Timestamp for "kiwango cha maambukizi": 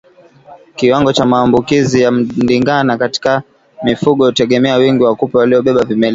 0.75-2.01